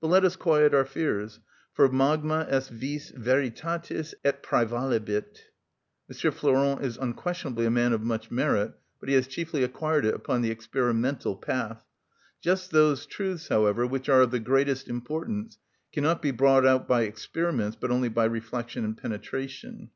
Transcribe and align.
But 0.00 0.08
let 0.08 0.24
us 0.24 0.36
quiet 0.36 0.72
our 0.72 0.86
fears; 0.86 1.38
for 1.74 1.86
magma 1.92 2.46
est 2.48 2.70
vis 2.70 3.10
veritatis 3.10 4.14
et 4.24 4.42
prævalebit. 4.42 5.40
M. 6.08 6.32
Flourens 6.32 6.80
is 6.82 6.96
unquestionably 6.96 7.66
a 7.66 7.70
man 7.70 7.92
of 7.92 8.00
much 8.00 8.30
merit, 8.30 8.72
but 8.98 9.10
he 9.10 9.14
has 9.16 9.26
chiefly 9.26 9.62
acquired 9.62 10.06
it 10.06 10.14
upon 10.14 10.40
the 10.40 10.50
experimental 10.50 11.36
path. 11.36 11.84
Just 12.40 12.70
those 12.70 13.04
truths, 13.04 13.48
however, 13.48 13.86
which 13.86 14.08
are 14.08 14.22
of 14.22 14.30
the 14.30 14.40
greatest 14.40 14.88
importance 14.88 15.58
cannot 15.92 16.22
be 16.22 16.30
brought 16.30 16.64
out 16.64 16.88
by 16.88 17.02
experiments, 17.02 17.76
but 17.78 17.90
only 17.90 18.08
by 18.08 18.24
reflection 18.24 18.82
and 18.82 18.96
penetration. 18.96 19.90